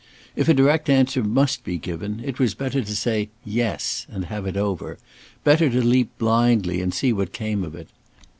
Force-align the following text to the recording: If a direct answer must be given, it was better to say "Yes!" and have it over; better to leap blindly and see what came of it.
If 0.35 0.49
a 0.49 0.55
direct 0.55 0.89
answer 0.89 1.23
must 1.23 1.63
be 1.63 1.77
given, 1.77 2.23
it 2.25 2.39
was 2.39 2.55
better 2.55 2.81
to 2.83 2.95
say 2.95 3.29
"Yes!" 3.45 4.07
and 4.09 4.25
have 4.25 4.47
it 4.47 4.57
over; 4.57 4.97
better 5.43 5.69
to 5.69 5.85
leap 5.85 6.09
blindly 6.17 6.81
and 6.81 6.91
see 6.91 7.13
what 7.13 7.33
came 7.33 7.63
of 7.63 7.75
it. 7.75 7.89